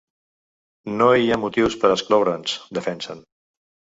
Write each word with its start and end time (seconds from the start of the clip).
No 1.01 1.09
hi 1.23 1.27
ha 1.29 1.37
motius 1.41 1.77
per 1.83 1.91
a 1.91 1.97
excloure’ns, 1.99 2.57
defensen. 2.79 3.21